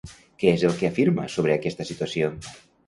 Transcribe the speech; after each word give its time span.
Què 0.43 0.53
és 0.53 0.63
el 0.69 0.73
que 0.79 0.89
afirma 0.91 1.29
sobre 1.37 1.59
aquesta 1.59 1.91
situació? 1.93 2.35